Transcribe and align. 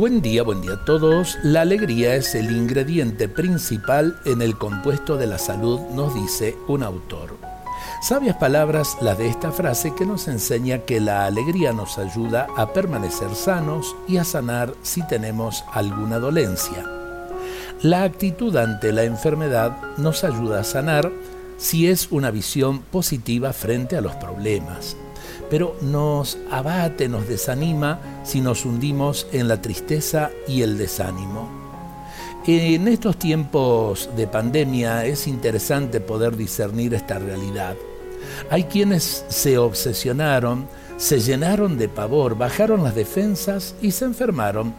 Buen 0.00 0.22
día, 0.22 0.42
buen 0.42 0.62
día 0.62 0.72
a 0.72 0.84
todos. 0.86 1.36
La 1.42 1.60
alegría 1.60 2.14
es 2.14 2.34
el 2.34 2.50
ingrediente 2.56 3.28
principal 3.28 4.18
en 4.24 4.40
el 4.40 4.56
compuesto 4.56 5.18
de 5.18 5.26
la 5.26 5.36
salud, 5.36 5.78
nos 5.94 6.14
dice 6.14 6.56
un 6.68 6.82
autor. 6.82 7.36
Sabias 8.00 8.36
palabras 8.36 8.96
las 9.02 9.18
de 9.18 9.28
esta 9.28 9.52
frase 9.52 9.94
que 9.94 10.06
nos 10.06 10.26
enseña 10.26 10.78
que 10.78 11.00
la 11.00 11.26
alegría 11.26 11.74
nos 11.74 11.98
ayuda 11.98 12.46
a 12.56 12.72
permanecer 12.72 13.34
sanos 13.34 13.94
y 14.08 14.16
a 14.16 14.24
sanar 14.24 14.72
si 14.80 15.06
tenemos 15.06 15.64
alguna 15.70 16.18
dolencia. 16.18 16.82
La 17.82 18.02
actitud 18.02 18.56
ante 18.56 18.94
la 18.94 19.04
enfermedad 19.04 19.76
nos 19.98 20.24
ayuda 20.24 20.60
a 20.60 20.64
sanar 20.64 21.12
si 21.58 21.88
es 21.88 22.10
una 22.10 22.30
visión 22.30 22.78
positiva 22.78 23.52
frente 23.52 23.98
a 23.98 24.00
los 24.00 24.14
problemas 24.14 24.96
pero 25.50 25.76
nos 25.82 26.38
abate, 26.50 27.08
nos 27.08 27.28
desanima 27.28 27.98
si 28.24 28.40
nos 28.40 28.64
hundimos 28.64 29.26
en 29.32 29.48
la 29.48 29.60
tristeza 29.60 30.30
y 30.46 30.62
el 30.62 30.78
desánimo. 30.78 31.60
En 32.46 32.88
estos 32.88 33.18
tiempos 33.18 34.08
de 34.16 34.26
pandemia 34.26 35.04
es 35.04 35.26
interesante 35.26 36.00
poder 36.00 36.36
discernir 36.36 36.94
esta 36.94 37.18
realidad. 37.18 37.76
Hay 38.48 38.64
quienes 38.64 39.24
se 39.28 39.58
obsesionaron, 39.58 40.66
se 40.96 41.20
llenaron 41.20 41.76
de 41.76 41.88
pavor, 41.88 42.38
bajaron 42.38 42.82
las 42.82 42.94
defensas 42.94 43.74
y 43.82 43.90
se 43.90 44.06
enfermaron. 44.06 44.72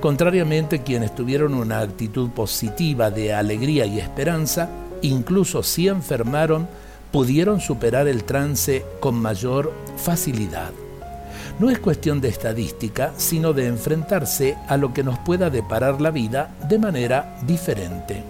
Contrariamente, 0.00 0.82
quienes 0.82 1.14
tuvieron 1.14 1.54
una 1.54 1.80
actitud 1.80 2.30
positiva 2.30 3.10
de 3.10 3.32
alegría 3.32 3.86
y 3.86 4.00
esperanza, 4.00 4.68
incluso 5.00 5.62
si 5.62 5.88
enfermaron, 5.88 6.68
pudieron 7.12 7.60
superar 7.60 8.08
el 8.08 8.24
trance 8.24 8.84
con 9.00 9.14
mayor 9.14 9.72
facilidad. 9.96 10.72
No 11.58 11.70
es 11.70 11.78
cuestión 11.78 12.20
de 12.20 12.28
estadística, 12.28 13.12
sino 13.18 13.52
de 13.52 13.66
enfrentarse 13.66 14.56
a 14.66 14.76
lo 14.76 14.94
que 14.94 15.04
nos 15.04 15.18
pueda 15.18 15.50
deparar 15.50 16.00
la 16.00 16.10
vida 16.10 16.54
de 16.68 16.78
manera 16.78 17.36
diferente. 17.46 18.24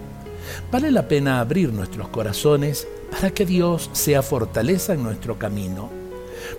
Vale 0.70 0.90
la 0.90 1.06
pena 1.06 1.40
abrir 1.40 1.72
nuestros 1.72 2.08
corazones 2.08 2.86
para 3.10 3.30
que 3.30 3.46
Dios 3.46 3.88
sea 3.92 4.22
fortaleza 4.22 4.94
en 4.94 5.04
nuestro 5.04 5.38
camino. 5.38 5.88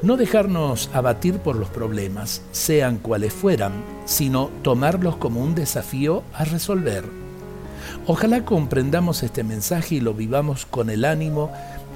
No 0.01 0.15
dejarnos 0.15 0.89
abatir 0.93 1.39
por 1.39 1.57
los 1.57 1.69
problemas, 1.69 2.41
sean 2.51 2.97
cuales 2.97 3.33
fueran, 3.33 3.73
sino 4.05 4.49
tomarlos 4.61 5.17
como 5.17 5.41
un 5.41 5.55
desafío 5.55 6.23
a 6.33 6.45
resolver. 6.45 7.03
Ojalá 8.07 8.43
comprendamos 8.43 9.23
este 9.23 9.43
mensaje 9.43 9.95
y 9.95 9.99
lo 9.99 10.13
vivamos 10.13 10.65
con 10.65 10.89
el 10.89 11.05
ánimo 11.05 11.51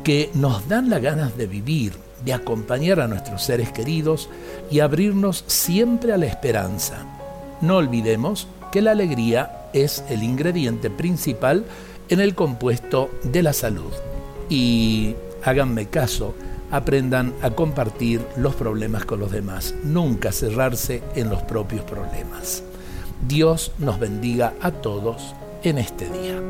que 0.08 0.30
nos 0.36 0.70
dan 0.70 0.90
las 0.90 1.02
ganas 1.02 1.36
de 1.36 1.48
vivir, 1.48 1.92
de 2.24 2.32
acompañar 2.32 3.02
a 3.02 3.10
nuestros 3.10 3.44
seres 3.44 3.74
queridos 3.74 4.30
y 4.72 4.80
abrirnos 4.80 5.44
siempre 5.48 6.14
a 6.14 6.18
la 6.18 6.28
esperanza. 6.28 7.00
No 7.60 7.76
olvidemos 7.76 8.48
que 8.72 8.82
la 8.82 8.92
alegría 8.92 9.68
es 9.74 10.06
el 10.10 10.24
ingrediente 10.24 10.90
principal 10.90 11.66
en 12.08 12.22
el 12.22 12.36
compuesto 12.36 13.12
de 13.22 13.44
la 13.44 13.52
salud. 13.52 13.92
Y 14.50 15.14
háganme 15.44 15.88
caso, 15.88 16.36
aprendan 16.72 17.34
a 17.42 17.50
compartir 17.50 18.26
los 18.38 18.56
problemas 18.56 19.04
con 19.04 19.20
los 19.20 19.32
demás, 19.32 19.76
nunca 19.84 20.32
cerrarse 20.32 21.04
en 21.16 21.30
los 21.30 21.42
propios 21.42 21.84
problemas. 21.84 22.64
Dios 23.28 23.74
nos 23.78 24.00
bendiga 24.00 24.54
a 24.62 24.72
todos 24.72 25.36
en 25.64 25.80
este 25.80 26.10
día. 26.10 26.42